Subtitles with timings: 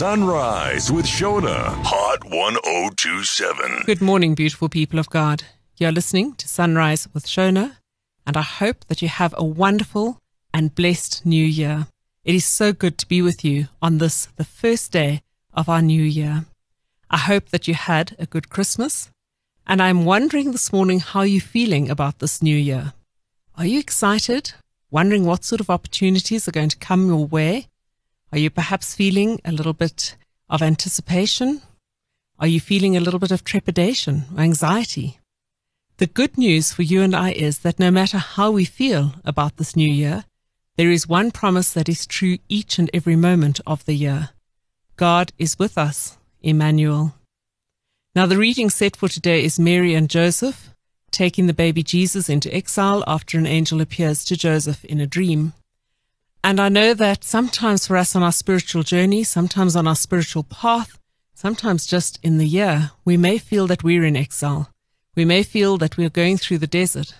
[0.00, 3.82] Sunrise with Shona, Hot 1027.
[3.84, 5.42] Good morning, beautiful people of God.
[5.76, 7.76] You're listening to Sunrise with Shona,
[8.26, 10.16] and I hope that you have a wonderful
[10.54, 11.86] and blessed new year.
[12.24, 15.20] It is so good to be with you on this, the first day
[15.52, 16.46] of our new year.
[17.10, 19.10] I hope that you had a good Christmas,
[19.66, 22.94] and I'm wondering this morning how you're feeling about this new year.
[23.58, 24.54] Are you excited?
[24.90, 27.66] Wondering what sort of opportunities are going to come your way?
[28.32, 30.16] Are you perhaps feeling a little bit
[30.48, 31.62] of anticipation?
[32.38, 35.18] Are you feeling a little bit of trepidation or anxiety?
[35.98, 39.56] The good news for you and I is that no matter how we feel about
[39.56, 40.24] this new year,
[40.76, 44.30] there is one promise that is true each and every moment of the year.
[44.96, 47.14] God is with us, Emmanuel.
[48.14, 50.70] Now, the reading set for today is Mary and Joseph
[51.10, 55.52] taking the baby Jesus into exile after an angel appears to Joseph in a dream.
[56.42, 60.44] And I know that sometimes for us on our spiritual journey, sometimes on our spiritual
[60.44, 60.98] path,
[61.34, 64.70] sometimes just in the year, we may feel that we're in exile.
[65.14, 67.14] We may feel that we're going through the desert.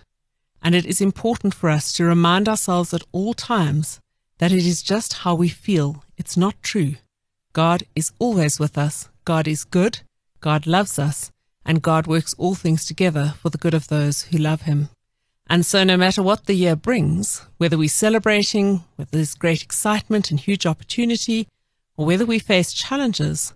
[0.62, 4.00] And it is important for us to remind ourselves at all times
[4.38, 6.04] that it is just how we feel.
[6.16, 6.94] It's not true.
[7.52, 9.08] God is always with us.
[9.24, 10.00] God is good.
[10.41, 11.30] God loves us.
[11.64, 14.88] And God works all things together for the good of those who love him.
[15.50, 20.30] And so, no matter what the year brings, whether we're celebrating, with this great excitement
[20.30, 21.48] and huge opportunity,
[21.96, 23.52] or whether we face challenges,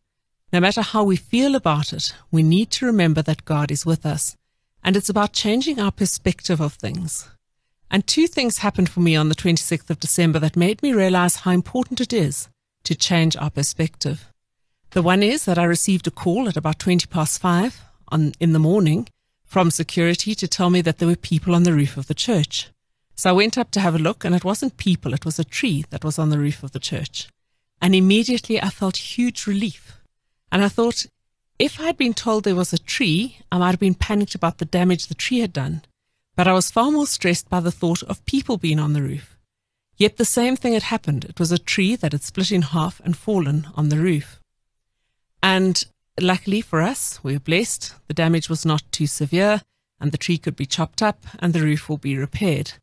[0.53, 4.05] no matter how we feel about it, we need to remember that God is with
[4.05, 4.37] us.
[4.83, 7.29] And it's about changing our perspective of things.
[7.93, 11.37] And two things happened for me on the 26th of December that made me realize
[11.37, 12.49] how important it is
[12.83, 14.33] to change our perspective.
[14.91, 18.53] The one is that I received a call at about 20 past five on, in
[18.53, 19.07] the morning
[19.55, 22.71] from security to tell me that there were people on the roof of the church.
[23.15, 25.45] So I went up to have a look, and it wasn't people, it was a
[25.45, 27.29] tree that was on the roof of the church.
[27.81, 30.01] And immediately I felt huge relief.
[30.51, 31.07] And I thought,
[31.57, 34.59] if I had been told there was a tree, I might have been panicked about
[34.59, 35.85] the damage the tree had done.
[36.35, 39.39] But I was far more stressed by the thought of people being on the roof.
[39.97, 41.27] Yet the same thing had happened.
[41.27, 44.41] It was a tree that had split in half and fallen on the roof.
[45.45, 45.85] And
[46.21, 47.95] Luckily for us, we were blessed.
[48.07, 49.63] The damage was not too severe
[50.01, 52.75] and the tree could be chopped up and the roof will be repaired.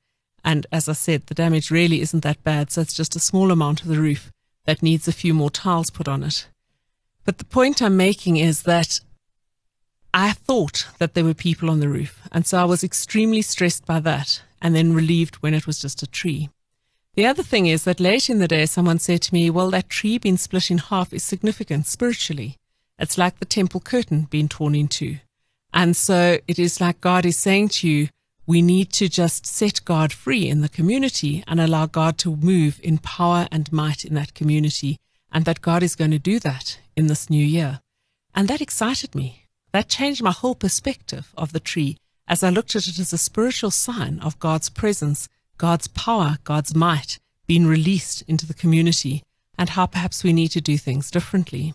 [0.43, 2.71] And as I said, the damage really isn't that bad.
[2.71, 4.31] So it's just a small amount of the roof
[4.65, 6.47] that needs a few more tiles put on it.
[7.23, 8.99] But the point I'm making is that
[10.13, 12.27] I thought that there were people on the roof.
[12.31, 16.03] And so I was extremely stressed by that and then relieved when it was just
[16.03, 16.49] a tree.
[17.13, 19.89] The other thing is that late in the day, someone said to me, well, that
[19.89, 22.57] tree being split in half is significant spiritually.
[23.01, 25.17] It's like the temple curtain being torn in two.
[25.73, 28.09] And so it is like God is saying to you,
[28.45, 32.79] we need to just set God free in the community and allow God to move
[32.83, 34.97] in power and might in that community.
[35.31, 37.79] And that God is going to do that in this new year.
[38.35, 39.47] And that excited me.
[39.71, 41.97] That changed my whole perspective of the tree
[42.27, 46.75] as I looked at it as a spiritual sign of God's presence, God's power, God's
[46.75, 49.23] might being released into the community
[49.57, 51.73] and how perhaps we need to do things differently.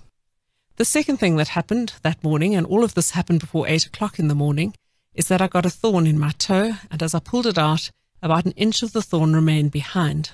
[0.76, 4.18] The second thing that happened that morning, and all of this happened before eight o'clock
[4.18, 4.74] in the morning,
[5.14, 7.90] is that I got a thorn in my toe, and as I pulled it out,
[8.22, 10.32] about an inch of the thorn remained behind.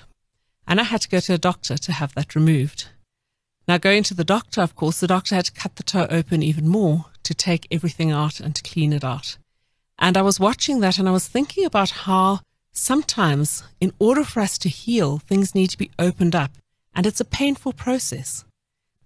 [0.67, 2.89] And I had to go to a doctor to have that removed.
[3.69, 6.43] Now, going to the doctor, of course, the doctor had to cut the toe open
[6.43, 9.37] even more to take everything out and to clean it out.
[9.97, 12.41] And I was watching that and I was thinking about how
[12.73, 16.51] sometimes, in order for us to heal, things need to be opened up.
[16.93, 18.43] And it's a painful process.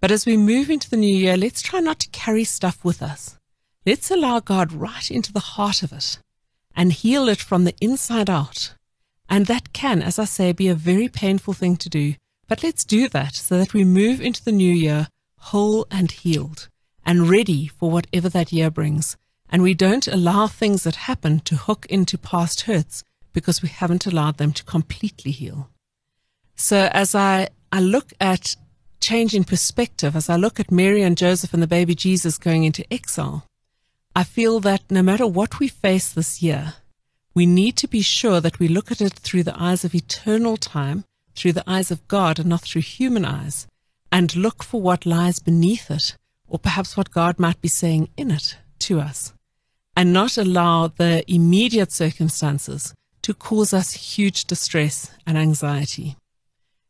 [0.00, 3.02] But as we move into the new year, let's try not to carry stuff with
[3.02, 3.38] us.
[3.84, 6.18] Let's allow God right into the heart of it
[6.76, 8.74] and heal it from the inside out.
[9.28, 12.14] And that can, as I say, be a very painful thing to do.
[12.46, 16.68] But let's do that so that we move into the new year whole and healed
[17.04, 19.16] and ready for whatever that year brings.
[19.50, 24.06] And we don't allow things that happen to hook into past hurts because we haven't
[24.06, 25.70] allowed them to completely heal.
[26.54, 28.56] So as I, I look at
[29.00, 32.64] change in perspective as I look at Mary and Joseph and the baby Jesus going
[32.64, 33.46] into exile.
[34.14, 36.74] I feel that no matter what we face this year,
[37.34, 40.56] we need to be sure that we look at it through the eyes of eternal
[40.56, 41.04] time,
[41.36, 43.66] through the eyes of God and not through human eyes,
[44.10, 46.16] and look for what lies beneath it,
[46.48, 49.32] or perhaps what God might be saying in it to us,
[49.96, 56.16] and not allow the immediate circumstances to cause us huge distress and anxiety.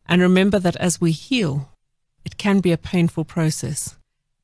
[0.06, 1.68] And remember that as we heal,
[2.28, 3.96] it can be a painful process,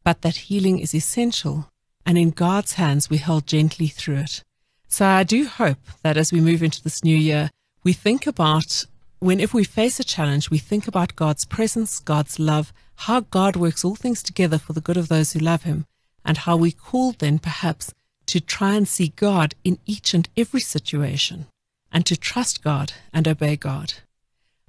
[0.04, 1.68] but that healing is essential,
[2.06, 4.42] and in God's hands we hold gently through it.
[4.88, 7.50] So I do hope that as we move into this new year,
[7.82, 8.86] we think about
[9.18, 12.72] whenever we face a challenge, we think about God's presence, God's love,
[13.06, 15.84] how God works all things together for the good of those who love Him,
[16.24, 17.92] and how we call then perhaps
[18.32, 21.48] to try and see God in each and every situation,
[21.92, 23.92] and to trust God and obey God.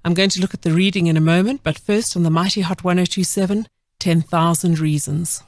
[0.06, 2.62] I'm going to look at the reading in a moment, but first on the Mighty
[2.62, 3.68] Hot 1027,
[3.98, 5.42] 10,000 Reasons.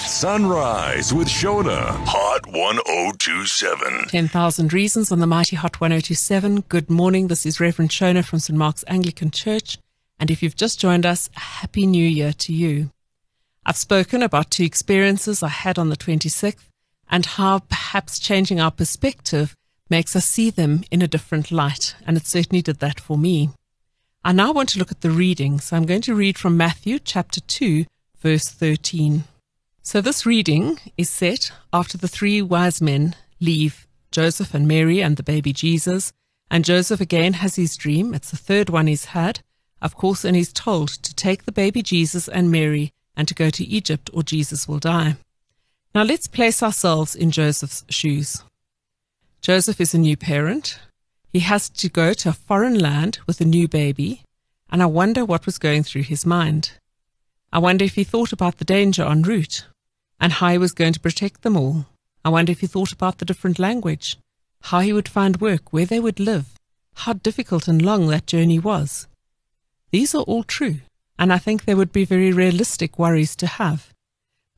[0.00, 1.90] Sunrise with Shona.
[2.04, 4.08] Hot 1027.
[4.08, 6.62] 10,000 Reasons on the Mighty Hot 1027.
[6.62, 7.28] Good morning.
[7.28, 8.58] This is Reverend Shona from St.
[8.58, 9.78] Mark's Anglican Church.
[10.18, 12.90] And if you've just joined us, a Happy New Year to you.
[13.64, 16.66] I've spoken about two experiences I had on the 26th
[17.08, 19.54] and how perhaps changing our perspective
[19.88, 21.94] makes us see them in a different light.
[22.04, 23.50] And it certainly did that for me.
[24.22, 25.60] I now want to look at the reading.
[25.60, 27.86] So I'm going to read from Matthew chapter 2,
[28.18, 29.24] verse 13.
[29.82, 35.16] So this reading is set after the three wise men leave Joseph and Mary and
[35.16, 36.12] the baby Jesus.
[36.50, 38.12] And Joseph again has his dream.
[38.12, 39.40] It's the third one he's had,
[39.80, 43.48] of course, and he's told to take the baby Jesus and Mary and to go
[43.48, 45.16] to Egypt or Jesus will die.
[45.94, 48.44] Now let's place ourselves in Joseph's shoes.
[49.40, 50.78] Joseph is a new parent.
[51.32, 54.22] He has to go to a foreign land with a new baby,
[54.68, 56.72] and I wonder what was going through his mind.
[57.52, 59.66] I wonder if he thought about the danger en route
[60.20, 61.86] and how he was going to protect them all.
[62.24, 64.16] I wonder if he thought about the different language,
[64.62, 66.46] how he would find work, where they would live,
[66.94, 69.06] how difficult and long that journey was.
[69.90, 70.80] These are all true,
[71.18, 73.92] and I think they would be very realistic worries to have.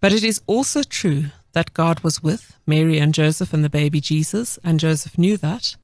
[0.01, 4.01] But it is also true that God was with Mary and Joseph and the baby
[4.01, 5.77] Jesus, and Joseph knew that.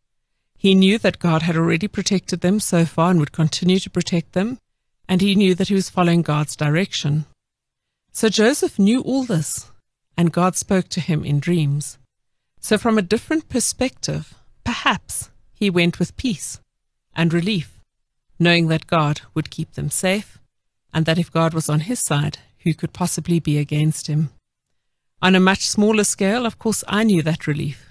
[0.58, 4.32] He knew that God had already protected them so far and would continue to protect
[4.32, 4.58] them,
[5.08, 7.26] and he knew that he was following God's direction.
[8.10, 9.70] So Joseph knew all this,
[10.16, 11.96] and God spoke to him in dreams.
[12.60, 14.34] So, from a different perspective,
[14.64, 16.58] perhaps he went with peace
[17.14, 17.78] and relief,
[18.40, 20.38] knowing that God would keep them safe,
[20.92, 24.30] and that if God was on his side, who could possibly be against him?
[25.22, 27.87] On a much smaller scale, of course, I knew that relief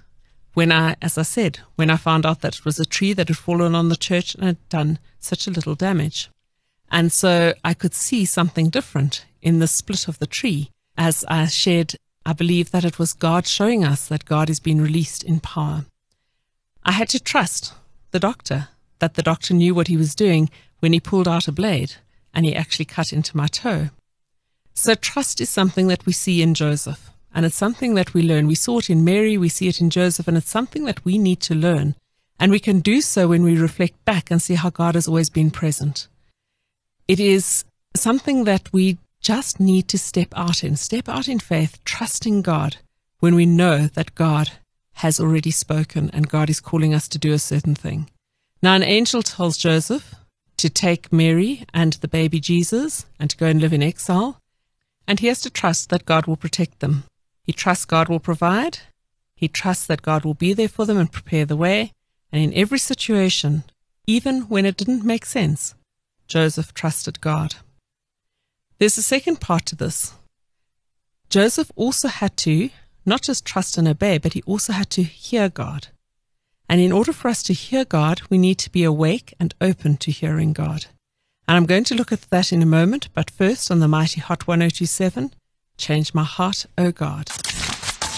[0.58, 3.28] when I, as I said, when I found out that it was a tree that
[3.28, 6.32] had fallen on the church and had done such a little damage.
[6.90, 11.46] And so I could see something different in the split of the tree as I
[11.46, 11.94] shared.
[12.26, 15.86] I believe that it was God showing us that God is being released in power.
[16.84, 17.76] I had to trust
[18.10, 20.50] the doctor, that the doctor knew what he was doing
[20.80, 21.98] when he pulled out a blade
[22.34, 23.92] and he actually cut into my toe.
[24.74, 27.12] So trust is something that we see in Joseph.
[27.38, 28.48] And it's something that we learn.
[28.48, 31.20] We saw it in Mary, we see it in Joseph, and it's something that we
[31.20, 31.94] need to learn.
[32.40, 35.30] And we can do so when we reflect back and see how God has always
[35.30, 36.08] been present.
[37.08, 37.64] It is
[37.96, 42.78] something that we just need to step out in, step out in faith, trusting God
[43.20, 44.54] when we know that God
[44.94, 48.10] has already spoken and God is calling us to do a certain thing.
[48.64, 50.16] Now, an angel tells Joseph
[50.58, 54.42] to take Mary and the baby Jesus and to go and live in exile,
[55.08, 57.04] and he has to trust that God will protect them.
[57.48, 58.80] He trusts God will provide.
[59.34, 61.94] He trusts that God will be there for them and prepare the way.
[62.30, 63.64] And in every situation,
[64.06, 65.74] even when it didn't make sense,
[66.28, 67.56] Joseph trusted God.
[68.78, 70.14] There's a second part to this.
[71.30, 72.70] Joseph also had to
[73.06, 75.88] not just trust and obey, but he also had to hear God.
[76.68, 79.96] And in order for us to hear God, we need to be awake and open
[79.98, 80.88] to hearing God.
[81.48, 84.20] And I'm going to look at that in a moment, but first on the Mighty
[84.20, 85.32] Hot 1027,
[85.78, 87.30] Change my heart, O God.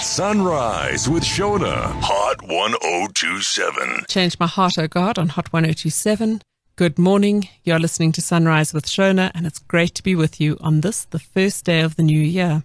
[0.01, 1.91] Sunrise with Shona.
[2.01, 4.05] Hot 1027.
[4.07, 6.41] Change my heart, O God, on Hot 1027.
[6.77, 7.49] Good morning.
[7.63, 11.03] You're listening to Sunrise with Shona, and it's great to be with you on this,
[11.05, 12.63] the first day of the new year.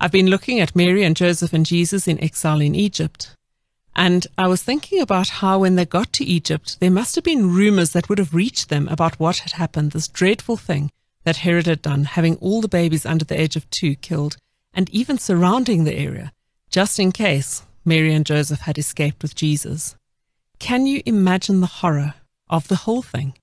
[0.00, 3.34] I've been looking at Mary and Joseph and Jesus in exile in Egypt.
[3.96, 7.52] And I was thinking about how when they got to Egypt, there must have been
[7.52, 10.92] rumors that would have reached them about what had happened, this dreadful thing
[11.28, 14.38] that Herod had done, having all the babies under the age of two killed,
[14.72, 16.32] and even surrounding the area,
[16.70, 19.94] just in case Mary and Joseph had escaped with Jesus.
[20.58, 22.14] Can you imagine the horror
[22.48, 23.34] of the whole thing?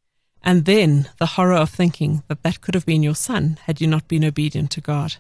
[0.42, 3.86] And then the horror of thinking that that could have been your son had you
[3.86, 5.18] not been obedient to God.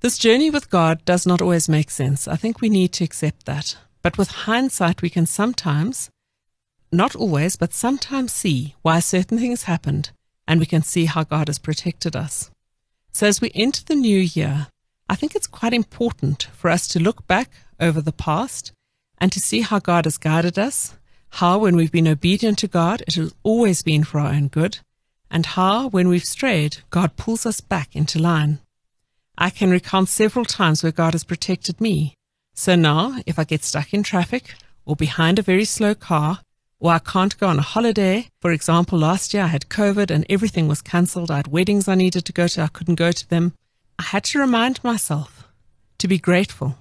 [0.00, 2.28] This journey with God does not always make sense.
[2.28, 3.74] I think we need to accept that.
[4.02, 6.10] But with hindsight, we can sometimes,
[6.92, 10.10] not always, but sometimes see why certain things happened
[10.48, 12.50] and we can see how God has protected us.
[13.12, 14.68] So as we enter the new year,
[15.08, 18.72] I think it's quite important for us to look back over the past
[19.18, 20.96] and to see how God has guided us,
[21.30, 24.78] how when we've been obedient to God, it has always been for our own good,
[25.30, 28.60] and how when we've strayed, God pulls us back into line.
[29.36, 32.14] I can recount several times where God has protected me.
[32.54, 34.54] So now, if I get stuck in traffic
[34.86, 36.40] or behind a very slow car,
[36.80, 38.28] or I can't go on a holiday.
[38.40, 41.30] For example, last year I had COVID and everything was cancelled.
[41.30, 42.62] I had weddings I needed to go to.
[42.62, 43.54] I couldn't go to them.
[43.98, 45.48] I had to remind myself
[45.98, 46.76] to be grateful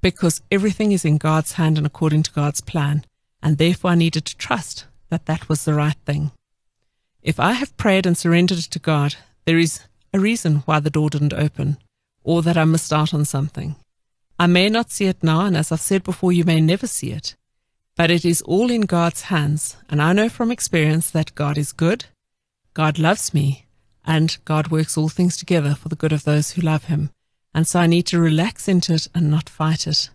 [0.00, 3.04] because everything is in God's hand and according to God's plan.
[3.42, 6.30] And therefore I needed to trust that that was the right thing.
[7.22, 9.80] If I have prayed and surrendered to God, there is
[10.12, 11.78] a reason why the door didn't open
[12.22, 13.76] or that I missed out on something.
[14.38, 17.10] I may not see it now, and as I've said before, you may never see
[17.10, 17.34] it.
[17.96, 21.72] But it is all in God's hands, and I know from experience that God is
[21.72, 22.04] good,
[22.74, 23.64] God loves me,
[24.04, 27.10] and God works all things together for the good of those who love Him.
[27.54, 30.10] And so I need to relax into it and not fight it.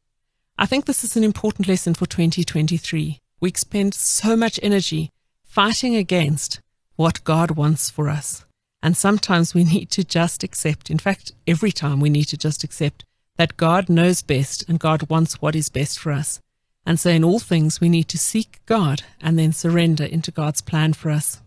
[0.59, 3.17] I think this is an important lesson for 2023.
[3.39, 5.09] We expend so much energy
[5.43, 6.61] fighting against
[6.97, 8.45] what God wants for us.
[8.83, 12.63] And sometimes we need to just accept, in fact, every time we need to just
[12.63, 13.03] accept
[13.37, 16.39] that God knows best and God wants what is best for us.
[16.85, 20.61] And so, in all things, we need to seek God and then surrender into God's
[20.61, 21.41] plan for us.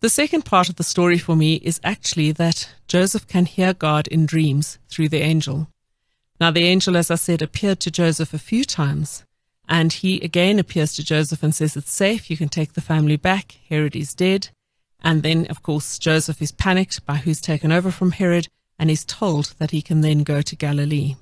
[0.00, 4.06] The second part of the story for me is actually that Joseph can hear God
[4.06, 5.68] in dreams through the angel.
[6.40, 9.24] Now, the angel, as I said, appeared to Joseph a few times,
[9.68, 13.16] and he again appears to Joseph and says, It's safe, you can take the family
[13.16, 13.58] back.
[13.68, 14.50] Herod is dead.
[15.00, 19.04] And then, of course, Joseph is panicked by who's taken over from Herod and is
[19.04, 21.16] told that he can then go to Galilee.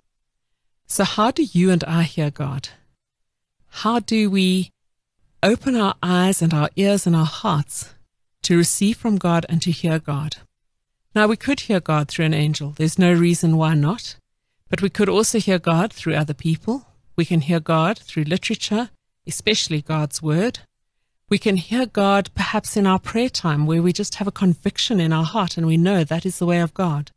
[0.86, 2.68] So, how do you and I hear God?
[3.68, 4.70] How do we
[5.42, 7.94] open our eyes and our ears and our hearts
[8.42, 10.36] to receive from God and to hear God?
[11.14, 12.74] Now, we could hear God through an angel.
[12.76, 14.16] There's no reason why not.
[14.68, 16.86] But we could also hear God through other people.
[17.16, 18.90] We can hear God through literature,
[19.26, 20.58] especially God's Word.
[21.28, 25.00] We can hear God perhaps in our prayer time where we just have a conviction
[25.00, 27.10] in our heart and we know that is the way of God.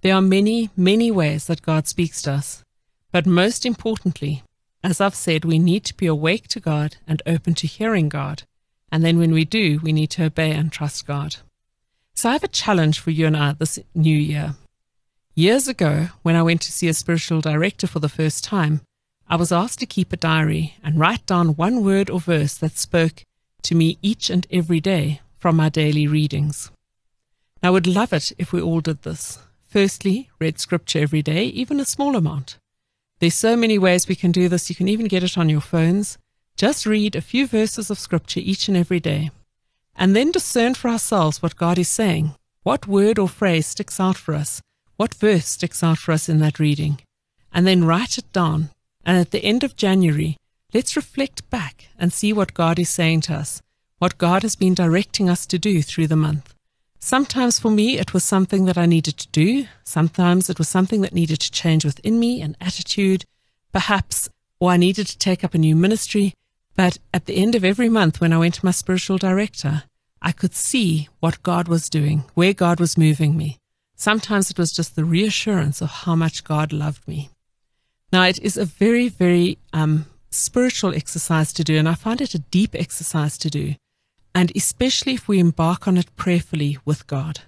[0.00, 2.62] There are many, many ways that God speaks to us.
[3.12, 4.42] But most importantly,
[4.86, 8.44] as I've said, we need to be awake to God and open to hearing God.
[8.92, 11.36] And then when we do, we need to obey and trust God.
[12.14, 14.54] So I have a challenge for you and I this new year.
[15.34, 18.80] Years ago, when I went to see a spiritual director for the first time,
[19.28, 22.78] I was asked to keep a diary and write down one word or verse that
[22.78, 23.24] spoke
[23.62, 26.70] to me each and every day from my daily readings.
[27.60, 29.40] I would love it if we all did this.
[29.68, 32.56] Firstly, read scripture every day, even a small amount.
[33.18, 34.68] There's so many ways we can do this.
[34.68, 36.18] You can even get it on your phones.
[36.56, 39.30] Just read a few verses of scripture each and every day.
[39.96, 42.34] And then discern for ourselves what God is saying.
[42.62, 44.60] What word or phrase sticks out for us?
[44.96, 47.00] What verse sticks out for us in that reading?
[47.52, 48.70] And then write it down.
[49.04, 50.36] And at the end of January,
[50.74, 53.62] let's reflect back and see what God is saying to us,
[53.98, 56.52] what God has been directing us to do through the month.
[57.06, 59.68] Sometimes for me, it was something that I needed to do.
[59.84, 63.24] Sometimes it was something that needed to change within me, an attitude,
[63.72, 66.34] perhaps, or I needed to take up a new ministry.
[66.74, 69.84] But at the end of every month, when I went to my spiritual director,
[70.20, 73.58] I could see what God was doing, where God was moving me.
[73.94, 77.30] Sometimes it was just the reassurance of how much God loved me.
[78.12, 82.34] Now, it is a very, very um, spiritual exercise to do, and I find it
[82.34, 83.76] a deep exercise to do
[84.36, 87.40] and especially if we embark on it prayerfully with God.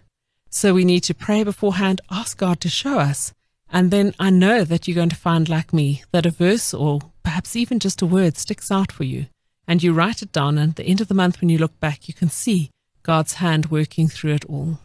[0.48, 3.34] So we need to pray beforehand, ask God to show us.
[3.70, 7.00] And then I know that you're going to find, like me, that a verse or
[7.22, 9.26] perhaps even just a word sticks out for you.
[9.66, 11.78] And you write it down, and at the end of the month, when you look
[11.78, 12.70] back, you can see
[13.02, 14.78] God's hand working through it all.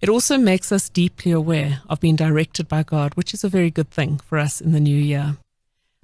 [0.00, 3.72] It also makes us deeply aware of being directed by God, which is a very
[3.72, 5.38] good thing for us in the new year.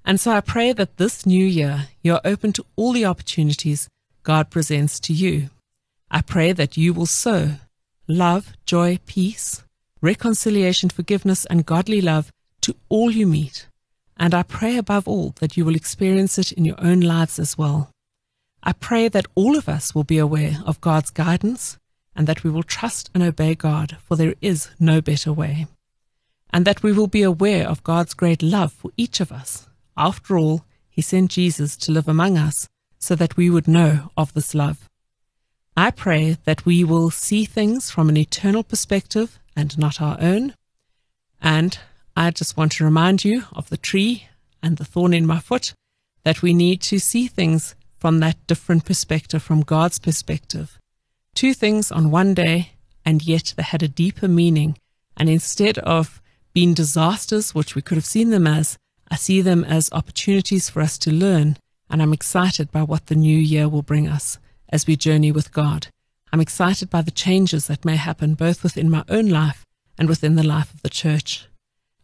[0.05, 3.88] And so I pray that this new year you're open to all the opportunities
[4.23, 5.50] God presents to you.
[6.11, 7.52] I pray that you will sow
[8.07, 9.64] love, joy, peace,
[10.00, 13.67] reconciliation, forgiveness, and godly love to all you meet.
[14.17, 17.59] And I pray above all that you will experience it in your own lives as
[17.59, 17.91] well.
[18.62, 21.79] I pray that all of us will be aware of God's guidance
[22.14, 25.67] and that we will trust and obey God, for there is no better way.
[26.50, 29.67] And that we will be aware of God's great love for each of us.
[29.97, 32.69] After all, He sent Jesus to live among us
[33.02, 34.88] so that we would know of this love.
[35.76, 40.54] I pray that we will see things from an eternal perspective and not our own.
[41.40, 41.76] And
[42.16, 44.28] I just want to remind you of the tree
[44.62, 45.75] and the thorn in my foot,
[46.23, 50.78] that we need to see things from that different perspective, from God's perspective.
[51.35, 52.71] Two things on one day,
[53.04, 54.78] and yet they had a deeper meaning.
[55.16, 58.78] And instead of being disasters, which we could have seen them as,
[59.11, 61.56] I see them as opportunities for us to learn
[61.93, 64.39] and I'm excited by what the new year will bring us
[64.71, 65.89] as we journey with God.
[66.33, 69.67] I'm excited by the changes that may happen both within my own life
[69.99, 71.47] and within the life of the church.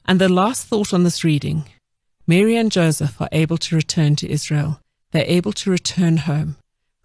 [0.04, 1.64] And the last thought on this reading
[2.26, 4.80] Mary and Joseph are able to return to Israel,
[5.12, 6.56] they're able to return home.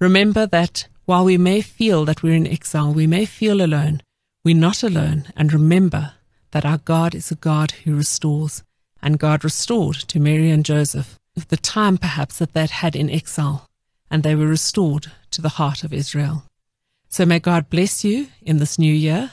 [0.02, 4.02] Remember that while we may feel that we're in exile, we may feel alone,
[4.44, 5.32] we're not alone.
[5.38, 6.16] And remember
[6.52, 8.63] that our God is a God who restores.
[9.02, 13.68] And God restored to Mary and Joseph the time perhaps that they'd had in exile,
[14.10, 16.46] and they were restored to the heart of Israel.
[17.10, 19.32] So may God bless you in this new year.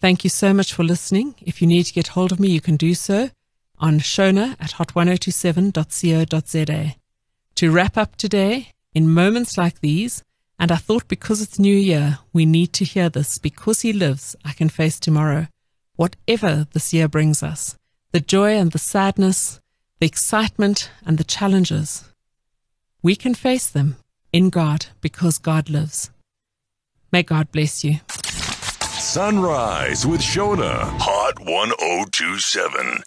[0.00, 1.34] Thank you so much for listening.
[1.40, 3.30] If you need to get hold of me, you can do so
[3.78, 6.96] on shona at hot1027.co.za.
[7.56, 10.22] To wrap up today, in moments like these,
[10.58, 13.38] and I thought because it's New Year, we need to hear this.
[13.38, 15.48] Because He lives, I can face tomorrow,
[15.96, 17.76] whatever this year brings us.
[18.12, 19.59] The joy and the sadness,
[20.00, 22.04] the excitement and the challenges.
[23.02, 23.96] We can face them
[24.32, 26.10] in God because God lives.
[27.12, 28.00] May God bless you.
[28.08, 30.88] Sunrise with Shona.
[30.98, 33.02] Hot 1027.